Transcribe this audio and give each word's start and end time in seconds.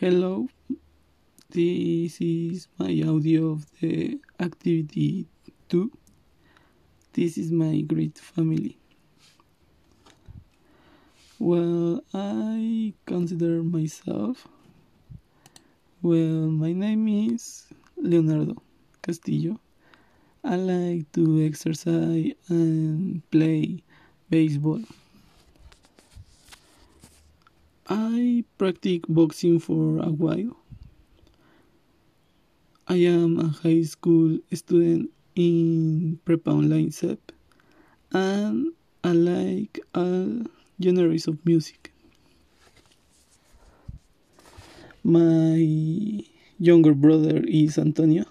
Hello, 0.00 0.46
this 1.50 2.20
is 2.20 2.68
my 2.78 3.02
audio 3.04 3.50
of 3.50 3.66
the 3.80 4.20
activity 4.38 5.26
2. 5.70 5.90
This 7.14 7.36
is 7.36 7.50
my 7.50 7.80
great 7.80 8.16
family. 8.16 8.78
Well, 11.40 12.04
I 12.14 12.94
consider 13.06 13.64
myself. 13.64 14.46
Well, 16.00 16.46
my 16.46 16.72
name 16.72 17.08
is 17.08 17.66
Leonardo 17.96 18.62
Castillo. 19.02 19.58
I 20.44 20.54
like 20.54 21.10
to 21.14 21.44
exercise 21.44 22.34
and 22.48 23.28
play 23.32 23.82
baseball. 24.30 24.80
I 27.88 28.44
practiced 28.58 29.06
boxing 29.08 29.58
for 29.58 29.96
a 29.98 30.12
while. 30.12 30.60
I 32.86 32.96
am 33.08 33.40
a 33.40 33.48
high 33.48 33.80
school 33.80 34.38
student 34.52 35.08
in 35.34 36.20
Prepa 36.26 36.52
Online 36.52 36.90
SEP 36.90 37.32
and 38.12 38.72
I 39.02 39.12
like 39.12 39.80
all 39.94 40.44
genres 40.82 41.28
of 41.28 41.40
music. 41.46 41.90
My 45.02 45.56
younger 46.58 46.92
brother 46.92 47.40
is 47.48 47.78
Antonio. 47.78 48.24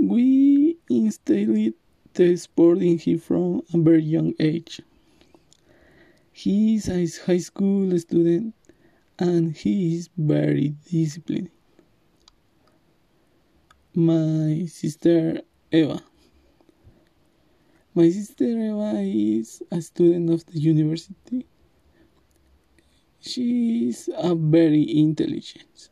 We 0.00 0.78
instilled 0.88 1.74
the 2.14 2.36
sport 2.36 2.78
in 2.78 2.96
him 2.96 3.18
from 3.18 3.60
a 3.74 3.76
very 3.76 4.02
young 4.02 4.32
age. 4.40 4.80
He 6.38 6.74
is 6.74 6.90
a 6.90 7.08
high 7.24 7.38
school 7.38 7.98
student 7.98 8.54
and 9.18 9.56
he 9.56 9.96
is 9.96 10.10
very 10.18 10.74
disciplined. 10.84 11.48
My 13.94 14.66
sister 14.66 15.40
Eva. 15.72 16.02
My 17.94 18.10
sister 18.10 18.44
Eva 18.44 19.00
is 19.00 19.62
a 19.70 19.80
student 19.80 20.28
of 20.28 20.44
the 20.44 20.58
university. 20.58 21.46
She 23.18 23.88
is 23.88 24.10
a 24.14 24.34
very 24.34 24.84
intelligent. 24.94 25.88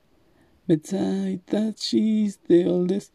Besides 0.66 1.40
that, 1.46 1.77
she 1.78 2.27
is 2.27 2.36
the 2.48 2.66
oldest 2.66 3.12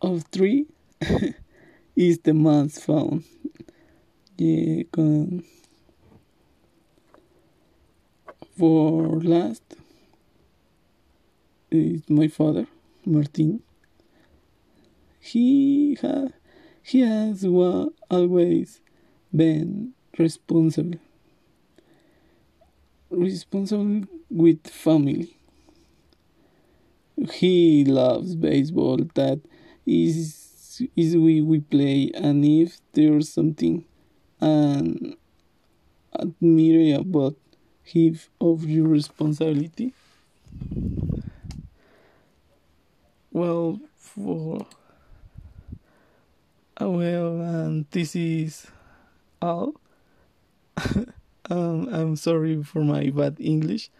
of 0.00 0.22
three. 0.30 0.66
is 1.96 2.20
the 2.20 2.34
most 2.34 2.84
fun. 2.84 3.24
Yeah, 4.38 4.84
con 4.92 5.42
for 8.56 9.20
last 9.20 9.62
is 11.70 12.08
my 12.08 12.28
father, 12.28 12.66
Martin. 13.04 13.62
He 15.20 15.94
ha, 16.02 16.28
he 16.82 17.00
has 17.00 17.44
always 18.10 18.80
been 19.34 19.94
responsible, 20.18 20.98
responsible 23.10 24.02
with 24.30 24.66
family. 24.68 25.36
He 27.34 27.84
loves 27.84 28.34
baseball. 28.36 28.98
That 29.14 29.40
is 29.86 30.82
is 30.96 31.16
we 31.16 31.40
we 31.42 31.60
play, 31.60 32.10
and 32.14 32.44
if 32.44 32.80
there's 32.92 33.28
something 33.28 33.84
and 34.40 35.16
admire 36.18 37.00
about 37.00 37.36
heave 37.84 38.28
of 38.40 38.64
your 38.64 38.88
responsibility? 38.88 39.92
Well, 43.32 43.80
for 43.96 44.66
well, 46.80 47.40
and 47.40 47.86
this 47.90 48.16
is 48.16 48.66
all. 49.40 49.74
um, 51.50 51.88
I'm 51.92 52.16
sorry 52.16 52.62
for 52.62 52.82
my 52.84 53.10
bad 53.10 53.36
English, 53.38 53.90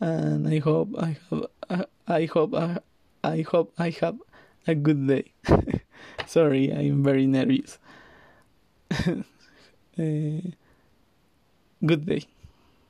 and 0.00 0.48
I 0.48 0.58
hope 0.58 0.94
I 0.98 1.16
have 1.30 1.46
I, 1.70 1.84
I 2.06 2.24
hope 2.26 2.54
I, 2.54 2.78
I 3.24 3.42
hope 3.42 3.72
I 3.78 3.90
have 4.00 4.18
a 4.66 4.74
good 4.74 5.06
day. 5.06 5.32
sorry, 6.26 6.72
I'm 6.72 7.02
very 7.02 7.26
nervous. 7.26 7.78
uh, 8.90 9.22
good 11.84 12.06
day. 12.06 12.26